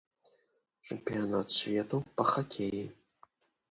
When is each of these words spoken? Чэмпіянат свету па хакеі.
Чэмпіянат 0.87 1.47
свету 1.59 2.03
па 2.19 2.23
хакеі. 2.35 2.85